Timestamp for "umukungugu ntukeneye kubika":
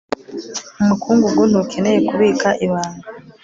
0.81-2.49